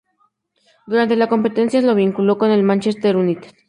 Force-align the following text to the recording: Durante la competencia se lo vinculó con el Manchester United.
Durante 0.87 1.15
la 1.15 1.27
competencia 1.29 1.79
se 1.79 1.85
lo 1.85 1.93
vinculó 1.93 2.39
con 2.39 2.49
el 2.49 2.63
Manchester 2.63 3.15
United. 3.17 3.51